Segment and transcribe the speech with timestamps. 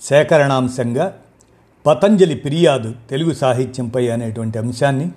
[0.00, 1.18] సేకరణాంశంగా
[1.86, 5.10] పతంజలి ఫిర్యాదు తెలుగు సాహిత్యంపై అనేటువంటి అంశాన్ని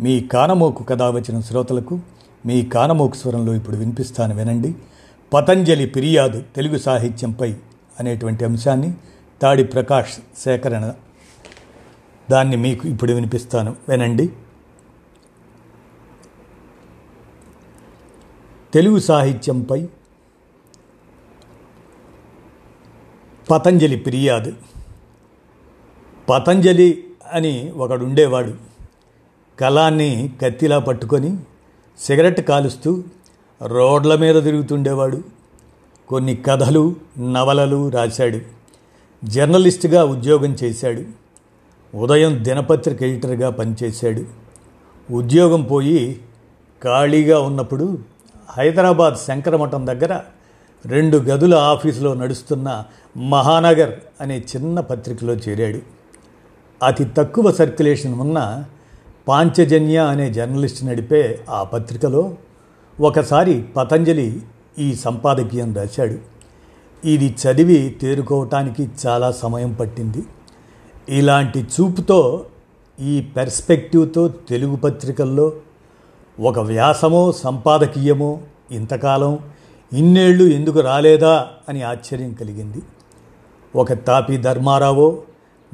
[0.00, 2.00] మీ కానమోకు కథ వచ్చిన శ్రోతలకు
[2.46, 4.74] మీ కానమోకు స్వరంలో ఇప్పుడు వినిపిస్తాను వినండి.
[5.34, 7.54] పతంజలి ఫిర్యాదు తెలుగు సాహిత్యంపై
[8.00, 8.94] అనేటువంటి అంశాన్ని
[9.42, 10.92] తాడి ప్రకాష్ సేకరణ
[12.30, 14.30] దాన్ని మీకు ఇప్పుడు వినిపిస్తాను వినండి.
[18.74, 19.88] తెలుగు సాహిత్యంపై
[23.50, 24.52] పతంజలి ఫిర్యాదు.
[26.28, 28.54] పతంజలి అని ఒకడు ఉండేవాడు
[29.60, 31.36] కళాన్ని కత్తిలా పట్టుకొని
[31.98, 33.02] సిగరెట్ కాలుస్తూ
[33.66, 35.22] రోడ్ల మీద తిరుగుతుండేవాడు.
[36.08, 36.96] కొన్ని కథలు
[37.32, 38.38] నవలలు రాశాడు.
[39.24, 41.04] జర్నలిస్ట్గా ఉద్యోగం చేశాడు.
[41.96, 44.24] ఉదయం దినపత్రిక ఎడిటర్గా పనిచేశాడు.
[45.12, 46.20] ఉద్యోగం పోయి
[46.82, 47.98] ఖాళీగా ఉన్నప్పుడు
[48.50, 50.20] హైదరాబాద్ శంకరమఠం దగ్గర
[50.86, 52.84] రెండు గదుల ఆఫీసులో నడుస్తున్న
[53.16, 55.78] మహానగర్ అనే చిన్న పత్రికలో చేరాడు.
[56.82, 58.64] అతి తక్కువ సర్క్యులేషన్ ఉన్న
[59.28, 62.34] పాంచజన్య అనే జర్నలిస్ట్ నడిపే ఆ పత్రికలో
[63.00, 64.42] ఒకసారి పతంజలి
[64.78, 66.18] ఈ సంపాదకీయం రాశాడు.
[67.08, 70.22] ఇది చదివి తేరుకోవటానికి చాలా సమయం పట్టింది.
[71.08, 72.46] ఇలాంటి చూపుతో
[73.00, 75.52] ఈ పెర్స్పెక్టివ్తో తెలుగు పత్రికల్లో
[76.40, 78.40] ఒక వ్యాసమో సంపాదకీయమో
[78.70, 79.38] ఇంతకాలం
[79.92, 82.82] ఇన్నేళ్ళు ఎందుకు రాలేదా అని ఆశ్చర్యం కలిగింది.
[83.76, 85.22] ఒక తాపి ధర్మారావో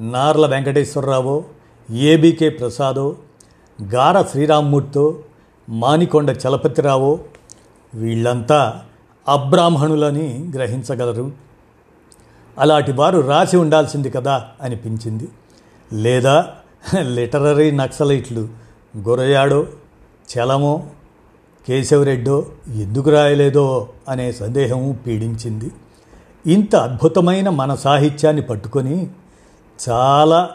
[0.00, 1.44] నార్ల వెంకటేశ్వరరావో
[1.90, 3.16] ఏబీకే ప్రసాదో
[3.94, 5.22] గార శ్రీరామ్మూర్తో
[5.68, 7.18] మానికొండ చలపతిరావో
[7.94, 8.82] వీళ్ళంతా
[9.28, 11.32] అబ్రాహ్మణులని గ్రహించగలరు.
[12.58, 15.28] అలాంటి వారు రాసి ఉండాల్సింది కదా అనిపించింది
[15.92, 16.52] లేదా
[17.00, 18.48] లిటరరీ నక్సలైట్లు
[18.98, 19.66] గురయాడో
[20.32, 20.86] చలమో
[21.68, 25.70] కేశవరెడ్డో ఎందుకు రాయలేదో అనే సందేహం పీడించింది.
[26.46, 29.10] ఇంత అద్భుతమైన మన సాహిత్యాన్ని పట్టుకొని
[29.90, 30.50] చాలా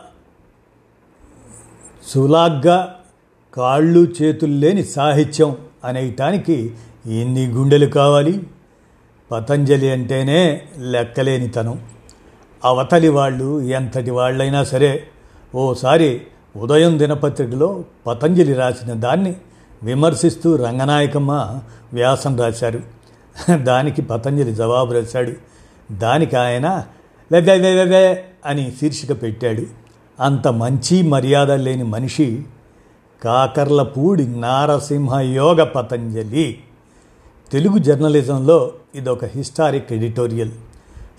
[2.08, 2.96] సులాగ్గా
[3.54, 6.74] కాళ్ళు చేతులు లేని సాహిత్యం అనేయటానికి
[7.06, 8.44] ఎన్ని గుండెలు కావాలి?
[9.32, 11.86] పతంజలి అంటేనే లెక్కలేనితనం.
[12.66, 15.04] అవతలి వాళ్ళు ఎంతటి వాళ్ళైనా సరే
[15.56, 16.22] ఓసారి
[16.58, 19.36] ఉదయం దినపత్రికలో పతంజలి రాసిన దాన్ని
[19.84, 21.32] విమర్శిస్తూ రంగనాయకమ్మ
[21.94, 22.80] వ్యాసం రాశారు.
[23.56, 25.34] దానికి పతంజలి జవాబు రాశాడు.
[25.92, 26.84] దానికి ఆయన
[27.34, 29.64] లే అని శీర్షిక పెట్టాడు.
[30.20, 32.44] అంత మంచి మర్యాద లేని మనిషి
[33.24, 36.60] కాకర్లపూడి నారసింహ యోగ పతంజలి.
[37.52, 40.52] తెలుగు జర్నలిజంలో ఇదొక హిస్టారిక్ ఎడిటోరియల్.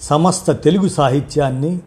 [0.00, 1.78] సమస్త తెలుగు సాహిత్యాన్ని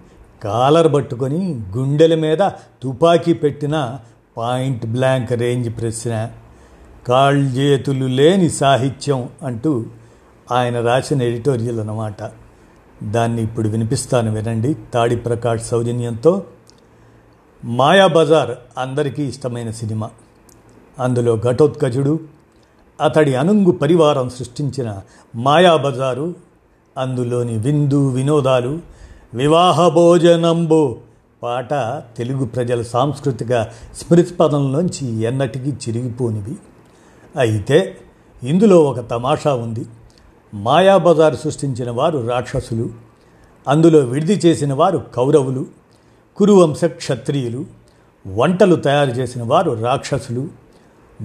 [0.44, 2.38] కాలర్ పట్టుకొని గుండెల మీద
[2.84, 4.00] తుపాకీ పెట్టిన
[4.38, 6.30] పాయింట్ బ్లాంక్ రేంజ్ ప్రశ్న.
[7.08, 9.86] కాళ్ళేతులు లేని సాహిత్యం అంటూ
[10.52, 12.16] ఆయన రాసిన ఎడిటోరియల్ అన్నమాట.
[13.04, 14.76] దాన్ని ఇప్పుడు వినిపిస్తాను వినండి.
[14.94, 16.44] తాడి ప్రకాష్ సౌజన్యంతో
[17.66, 20.10] మాయాబజార్ అందరికీ ఇష్టమైన సినిమా.
[21.00, 22.20] అందులో ఘటోత్కజుడు
[23.02, 25.02] అతడి అనుంగు పరివారం సృష్టించిన
[25.36, 26.36] మాయాబజారు
[26.98, 28.80] అందులోని విందు వినోదాలు
[29.34, 30.98] వివాహ భోజనంబు
[31.44, 31.74] పాట
[32.18, 33.64] తెలుగు ప్రజల సాంస్కృతిక
[33.96, 36.58] స్మృతిపదంలోంచి ఎన్నటికీ చిరిగిపోనివి.
[37.36, 37.98] అయితే
[38.44, 39.86] ఇందులో ఒక తమాషా ఉంది.
[40.54, 42.90] మాయాబజార్ సృష్టించిన వారు రాక్షసులు.
[43.68, 45.66] అందులో విడిది చేసిన వారు కౌరవులు.
[46.36, 47.66] కురువంశ క్షత్రియులు.
[48.28, 50.48] వంటలు తయారు చేసిన వారు రాక్షసులు.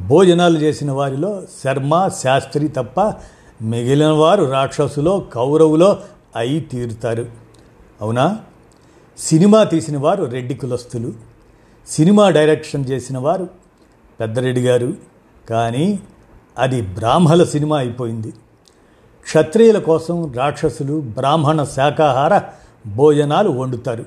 [0.06, 3.00] భోజనాలు చేసిన వారిలో శర్మ శాస్త్రి తప్ప
[3.62, 5.98] మిగిలిన వారు రాక్షసులో కౌరవులో
[6.36, 7.26] అయి తీరుతారు.
[8.00, 8.38] అవునా?
[9.18, 11.12] సినిమా తీసిన వారు రెడ్డి కులస్తులు.
[11.88, 13.48] సినిమా డైరెక్షన్ చేసిన వారు
[14.20, 15.17] పెద్దరెడ్డి గారు.
[15.50, 16.00] కానీ
[16.58, 18.32] అది బ్రాహ్మణ సినిమా అయిపోయింది.
[19.22, 22.40] క్షత్రియుల కోసం రాక్షసులు బ్రాహ్మణ శాకాహార
[22.96, 24.04] భోజనాలు వండుతారు.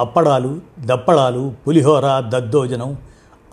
[0.00, 2.96] అప్పడాలు దప్పడాలు పులిహోర దద్దోజనం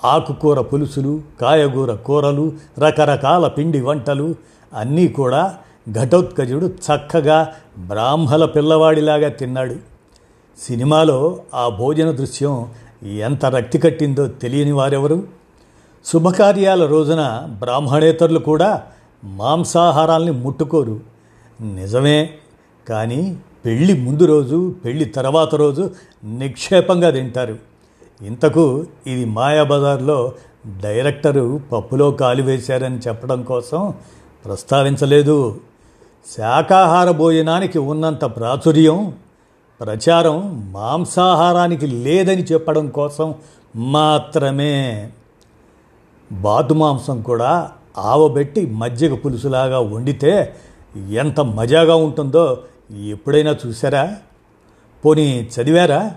[0.05, 4.35] ఆకుకూర పులుసులు కాయగూర కూరలు రకరకాల పిండి వంటలు
[4.73, 5.55] అన్నీ కూడా
[5.91, 9.75] ఘటోత్కజుడు చక్కగా బ్రాహ్మల పిల్లవాడిలాగా తిన్నాడు.
[10.67, 12.67] సినిమాలో ఆ భోజన దృశ్యం
[13.03, 15.38] ఎంత రక్తి కట్టిందో తెలియని వారెవరు?
[16.05, 18.83] శుభకార్యాల రోజున బ్రాహ్మణేతరులు కూడా
[19.23, 20.99] మాంసాహారాల్ని ముట్టుకోరు.
[21.61, 22.29] నిజమే
[22.89, 25.91] కానీ పెళ్ళి ముందు రోజు పెళ్ళి తర్వాత రోజు
[26.23, 27.57] నిక్షేపంగా తింటారు.
[28.21, 30.33] ఇంతకు ఇది మాయాబజార్లో
[30.81, 33.93] డైరెక్టరు పప్పులో కాలు వేశారని చెప్పడం కోసం
[34.45, 35.59] ప్రస్తావించలేదు.
[36.37, 39.13] శాకాహార భోజనానికి ఉన్నంత ప్రాచుర్యం
[39.79, 43.35] ప్రచారం మాంసాహారానికి లేదని చెప్పడం కోసం
[43.75, 45.09] మాత్రమే.
[46.31, 50.55] బాతు మాంసం కూడా ఆవబెట్టి మజ్జిగ పులుసులాగా వండితే
[51.09, 52.57] ఎంత మజాగా ఉంటుందో
[52.91, 54.17] ఎప్పుడైనా చూసారా
[55.05, 56.11] పోనీ చదివారా?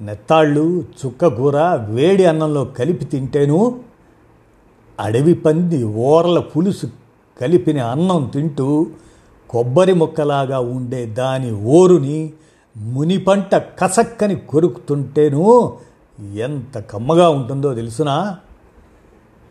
[0.00, 1.56] నెత్తాళ్ళు చుక్కకూర
[1.88, 3.80] వేడి అన్నంలో కలిపి తింటేను
[5.00, 6.86] అడవి పంది ఓరల పులుసు
[7.40, 8.86] కలిపిన అన్నం తింటూ
[9.50, 12.32] కొబ్బరి ముక్కలాగా ఉండే దాని ఓరుని
[12.76, 15.72] మునిపంట కసక్కని కొరుకుతుంటేను
[16.34, 18.36] ఎంత కమ్మగా ఉంటుందో తెలుసునా?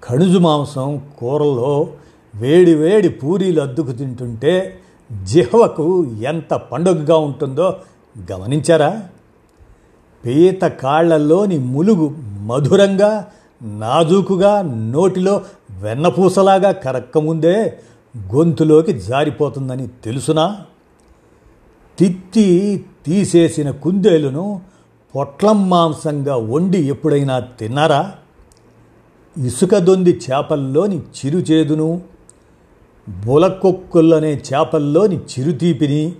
[0.03, 1.87] కణుజు మాంసం కూరల్లో
[2.35, 4.79] వేడి వేడి పూరీలు అద్దుకు తింటుంటే
[5.23, 7.75] జిహ్వకు ఎంత పండుగగా ఉంటుందో
[8.31, 9.03] గమనించారా?
[10.25, 12.09] పీత కాళ్ళలోని ములుగు
[12.41, 13.27] మధురంగా
[13.61, 15.41] నాజూకుగా నోటిలో
[15.81, 17.79] వెన్నపూసలాగా కరక్కముందే
[18.35, 20.57] గొంతులోకి జారిపోతుందని తెలుసునా?
[21.99, 24.61] తిత్తి తీసేసిన కుందేలును
[25.15, 28.15] పొట్లం మాంసంగా వండి ఎప్పుడైనా తిన్నారా?
[29.37, 32.01] ఇసుక దొంది చేపల్లోని చిరుచేదును
[33.25, 36.15] బులకొక్కులనే చేపల్లోని చిరుతీపిని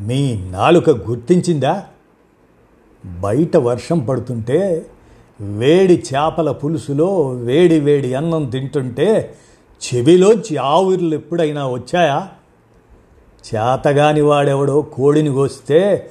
[0.00, 1.84] మీ నాలుక గుర్తించిందా?
[3.04, 4.86] బయట వర్షం పడుతుంటే
[5.40, 9.34] వేడి చేపల పులుసులో వేడి వేడి అన్నం తింటుంటే
[9.82, 12.28] చెవిలోంచి ఆవిర్లు ఎప్పుడైనా వచ్చాయా?
[13.46, 16.10] చేతగాని వాడెవడో కోడిని కోస్తే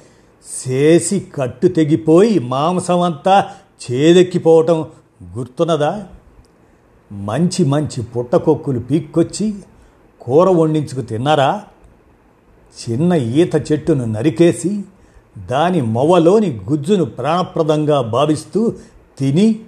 [0.68, 3.44] చేసి కట్టు తెగిపోయి మాంసమంతా
[3.90, 4.86] చేదెక్కిపోవటం
[5.36, 6.08] గుర్తున్నదా?
[7.12, 9.54] మంచి మంచి పుట్టకొక్కులు పీక్కొచ్చి
[10.20, 11.62] కూర వండించుకు తిన్నారా?
[12.88, 14.84] చిన్న ఈత చెట్టును నరికేసి
[15.50, 18.72] దాని మొవలోని గుజ్జును ప్రాణప్రదంగా భావిస్తూ
[19.18, 19.60] తిని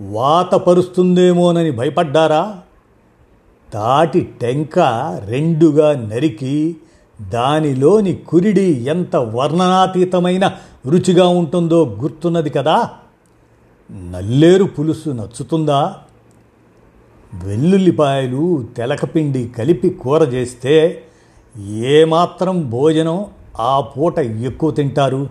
[0.00, 2.60] వాతపరుస్తుందేమోనని భయపడ్డారా?
[3.72, 4.78] తాటి టెంక
[5.24, 6.76] రెండుగా నరికి
[7.20, 10.52] దానిలోని కురిడి ఎంత వర్ణనాతీతమైన
[10.86, 12.90] రుచిగా ఉంటుందో గుర్తున్నది కదా?
[13.92, 15.94] నల్లేరు పులుసు నచ్చుతుందా?
[17.42, 21.02] వెల్లుల్లిపాయలు తెలకపిండి కలిపి కూర చేస్తే
[21.68, 23.26] ఏమాత్రం భోజనం
[23.60, 25.28] ఆ పూట ఎక్కువ తింటారు?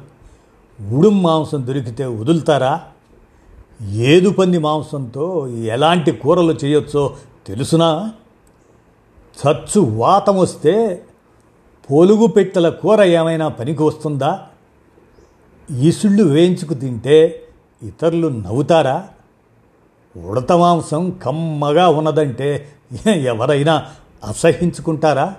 [0.91, 2.81] ఉడుం మాంసం దొరికితే వదులుతారా?
[3.83, 7.13] ఏదు పంది మాంసంతో ఎలాంటి కూరలు చేయొచ్చో
[7.47, 8.11] తెలుసునా?
[9.37, 11.03] చచ్చు వాతం వస్తే
[11.91, 14.47] పొలుగు పెట్టెల కూర ఏమైనా పనికి వస్తుందా?
[15.71, 17.41] ఈసుళ్ళు వేయించుకు తింటే
[17.83, 19.07] ఇతరులు నవ్వుతారా?
[20.17, 22.69] ఉడత మాంసం కమ్మగా ఉన్నదంటే
[23.07, 23.85] ఎవరైనా
[24.23, 25.35] అసహించుకుంటారా?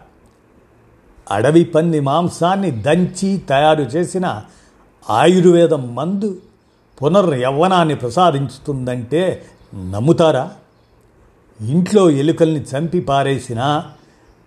[1.30, 4.42] అడవి పంది మాంసాన్ని దంచి తయారు చేసిన
[5.10, 6.38] ఆయుర్వేదం మందు
[7.02, 9.44] పునర్యవ్వనాన్ని ప్రసాదించుతుందంటే
[9.74, 10.50] నమ్ముతారా?
[11.60, 13.84] ఇంట్లో ఎలుకల్ని చంపి పారేసిన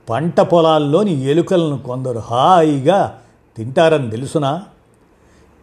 [0.09, 3.19] పంట పొలాల్లోని ఎలుకలను కొందరు హాయిగా
[3.57, 4.63] తింటారని తెలుసునా?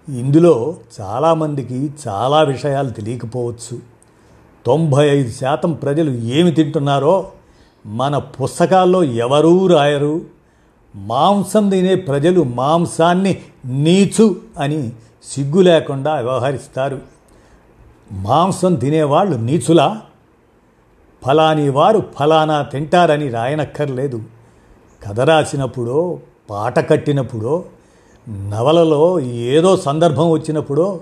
[0.09, 3.96] ఇందులో చాలామందికి చాలా విషయాలు తెలియకపోవచ్చు.
[4.67, 7.29] తొంభై ఐదు శాతం ప్రజలు ఏమి తింటున్నారో
[7.87, 10.21] మన పుస్తకాల్లో ఎవరూ రాయరు.
[10.95, 14.93] మాంసం తినే ప్రజలు మాంసాన్ని నీచు అని
[15.25, 16.99] సిగ్గు లేకుండా వ్యవహరిస్తారు.
[18.13, 20.01] మాంసం తినేవాళ్ళు నీచులా?
[21.27, 24.23] ఫలాని వారు ఫలానా తింటారని రాయనక్కర్లేదు.
[25.09, 26.19] కథ రాసినప్పుడో
[26.51, 27.65] పాట కట్టినప్పుడో
[28.29, 31.01] నవలలో ఏదో సందర్భం వచ్చినప్పుడో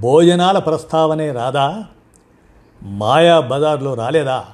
[0.00, 1.84] భోజనాల ప్రస్తావనే రాదా?
[2.84, 4.44] మాయా బజార్లో రాలేదా?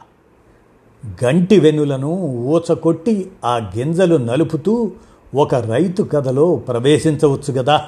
[1.24, 4.92] గంటి వెన్నులను ఊచకొట్టి ఆ గింజలు నలుపుతూ
[5.34, 7.84] ఒక రైతు కథలో ప్రవేశించవచ్చు కదా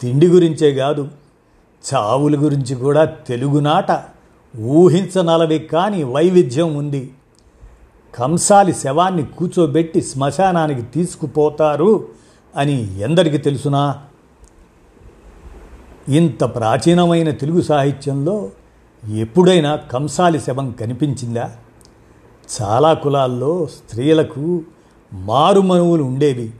[0.00, 1.08] తిండి గురించే కాదు
[1.94, 4.02] చావుల గురించి కూడా తెలుగునాట
[4.60, 7.10] ఊహించనలవి కాని వైవిధ్యం ఉంది.
[8.14, 12.08] కంసాలి శవాన్ని కూర్చోబెట్టి శ్మశానానికి తీసుకుపోతారు
[12.56, 13.98] అని ఎందరికి తెలుసునా?
[16.08, 18.48] ఇంత ప్రాచీనమైన తెలుగు సాహిత్యంలో
[19.10, 21.50] ఎప్పుడైనా కంసాలి శవం కనిపించిందా?
[22.62, 24.62] చాలా కులాల్లో స్త్రీలకు
[25.12, 26.50] మారుమనువులు ఉండేవి.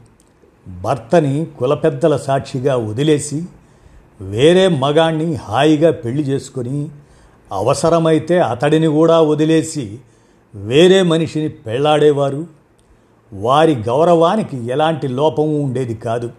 [0.83, 3.45] భర్తని కులపెద్దల సాక్షిగా వదిలేసి
[4.21, 6.89] వేరే మగాణ్ణి హాయిగా పెళ్ళి చేసుకొని
[7.53, 9.99] అవసరమైతే అతడిని కూడా వదిలేసి
[10.55, 12.47] వేరే మనిషిని పెళ్ళాడేవారు.
[13.33, 16.31] వారి గౌరవానికి ఎలాంటి లోపము ఉండేది కాదు.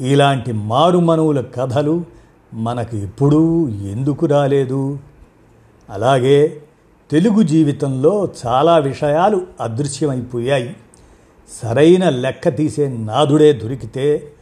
[0.00, 2.04] ఇలాంటి మారుమనువుల కథలు
[2.54, 4.98] మనకు ఎప్పుడూ ఎందుకు రాలేదు?
[5.90, 6.62] అలాగే
[7.10, 10.76] తెలుగు జీవితంలో చాలా విషయాలు అదృశ్యమైపోయాయి.
[11.62, 14.32] సరైన లెక్క తీసే నాదుడే దొరికితే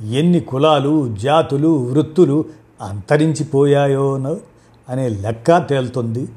[0.00, 2.44] ఎన్ని కులాలు జాతులు వృత్తులు
[2.80, 4.36] అంతరించిపోయాయోనో
[4.88, 6.28] అనే లెక్క తేలుతుంది.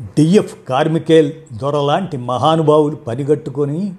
[0.00, 3.92] డిఎఫ్ కార్మికేల్ దొరలాంటి మహానుభావులు పనిగట్టుకొని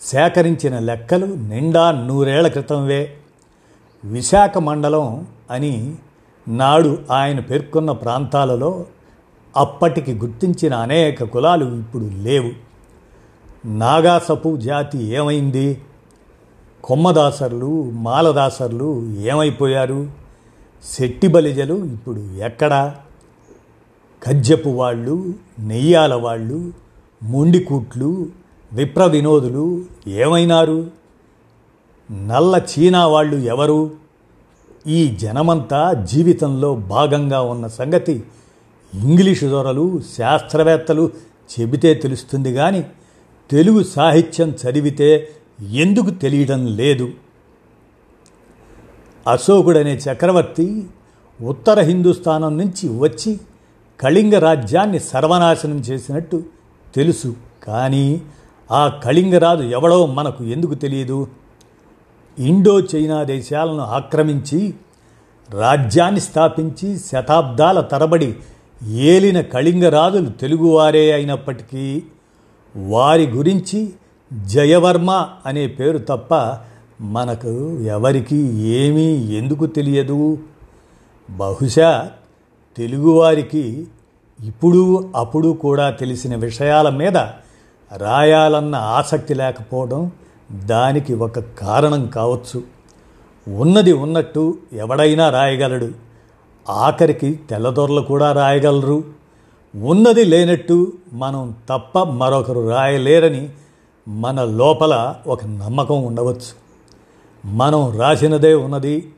[0.00, 3.14] సేకరించిన లెక్కలు నిండా నూరేళ్ళ క్రితంవే
[4.04, 5.94] విశాఖ మండలం అని
[6.48, 8.84] నాడు ఆయన పేర్కొన్న ప్రాంతాలలో
[9.56, 12.50] అప్పటికి గుర్తించిన అనేక కులాలు ఇప్పుడు లేవు.
[13.68, 15.82] నాగాసపు జాతి ఏమైంది?
[16.84, 20.10] కొమ్మదాసర్లు మాలదాసర్లు ఏమైపోయారు?
[20.84, 22.96] శెట్టి బలిజలు ఇప్పుడు ఎక్కడా?
[24.22, 26.72] కజ్జపు వాళ్ళు నెయ్యాల వాళ్ళు
[27.22, 28.26] మొండికూట్లు
[28.72, 30.90] విప్ర వినోదులు ఏమైనారు?
[32.10, 33.90] నల్ల చీనా వాళ్ళు ఎవరు?
[34.86, 38.24] ఈ జనమంతా జీవితంలో భాగంగా ఉన్న సంగతి
[38.94, 41.10] ఇంగ్లీషు దొరలు శాస్త్రవేత్తలు
[41.60, 42.86] చెబితే తెలుస్తుంది కానీ
[43.50, 45.28] తెలుగు సాహిత్యం చదివితే
[45.70, 47.10] ఎందుకు తెలియడం లేదు?
[49.26, 50.86] అశోకుడనే చక్రవర్తి
[51.42, 53.40] ఉత్తర హిందుస్థానం నుంచి వచ్చి
[54.00, 56.42] కళింగ రాజ్యాన్ని సర్వనాశనం చేసినట్టు
[56.94, 57.36] తెలుసు.
[57.64, 58.22] కానీ
[58.70, 61.26] ఆ కళింగరాజు ఎవడో మనకు ఎందుకు తెలియదు?
[62.38, 64.74] ఇండో చైనా దేశాలను ఆక్రమించి
[65.50, 68.36] రాజ్యాన్ని స్థాపించి శతాబ్దాల తరబడి
[68.84, 72.02] ఏలిన కళింగరాజులు తెలుగువారే అయినప్పటికీ
[72.76, 73.92] వారి గురించి
[74.44, 76.58] జయవర్మ అనే పేరు తప్ప
[77.00, 80.38] మనకు ఎవరికి ఏమీ ఎందుకు తెలియదు.
[81.30, 82.10] బహుశా
[82.76, 83.86] తెలుగువారికి
[84.44, 87.16] ఇప్పుడు అప్పుడు కూడా తెలిసిన విషయాల మీద
[87.96, 90.10] రాయాలన్న ఆసక్తి లేకపోవడం
[90.52, 92.62] దానికి ఒక కారణం కావచ్చు.
[93.48, 96.05] ఉన్నది ఉన్నట్టు ఎవడైనా రాయగలడు.
[96.70, 99.04] ఆఖరికి తెల్లదొరలు కూడా రాయగలరు.
[99.76, 103.50] ఉన్నది లేనట్టు మనం తప్ప మరొకరు రాయలేరని
[104.08, 106.66] మన లోపల ఒక నమ్మకం ఉండవచ్చు.
[107.46, 109.12] మనం రాసినదే ఉన్నది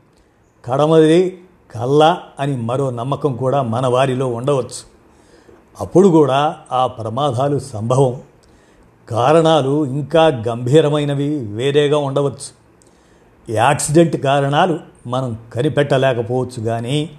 [0.65, 1.41] కడమది
[1.75, 4.99] కళ్ళ అని మరో నమ్మకం కూడా మన వారిలో ఉండవచ్చు.
[5.79, 8.21] అప్పుడు కూడా ఆ ప్రమాదాలు సంభవం.
[9.09, 12.59] కారణాలు ఇంకా గంభీరమైనవి వేరేగా ఉండవచ్చు.
[13.49, 17.09] యాక్సిడెంట్ కారణాలు మనం కనిపెట్టలేకపోవచ్చు కానీ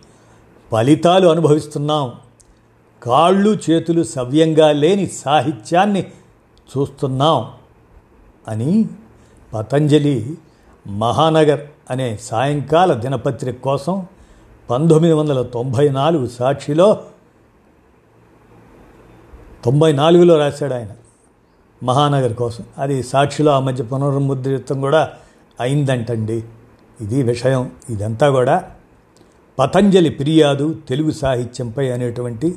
[0.72, 2.12] ఫలితాలు అనుభవిస్తున్నాం.
[3.02, 6.06] కాళ్ళు చేతులు సవ్యంగా లేని సాహిత్యాన్ని
[6.78, 7.50] చూస్తున్నాం
[8.48, 8.88] అని
[9.54, 10.38] పతంజలి
[10.86, 11.60] మహానగర్
[11.90, 14.06] అనే సాయంకాల దినపత్రిక కోసం
[14.70, 17.00] పంతొమ్మిది వందల తొంభై నాలుగు సాక్షిలో
[19.64, 20.88] తొంభై నాలుగులో రాశాడు ఆయన
[21.82, 22.64] మహానగర్ కోసం.
[22.78, 25.10] అది సాక్షిలో ఆ మధ్య పునర్ముద్రితం కూడా
[25.60, 26.44] అయిందంటండి.
[27.00, 27.70] ఇది విషయం.
[27.90, 28.70] ఇదంతా కూడా
[29.60, 32.56] పతంజలి ఫిర్యాదు తెలుగు సాహిత్యంపై అనేటువంటి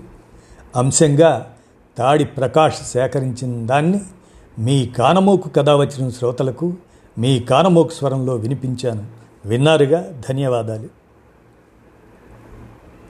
[0.76, 1.54] అంశంగా
[1.98, 4.02] తాడి ప్రకాష్ సేకరించిన దాన్ని
[4.60, 6.74] మీ కానమోకు కథ వచ్చిన శ్రోతలకు
[7.18, 9.06] మీ కానమోకు స్వరంలో వినిపించాను.
[9.46, 10.22] విన్నారుగా?
[10.30, 11.03] ధన్యవాదాలు.